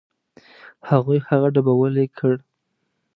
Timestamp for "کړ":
2.17-2.35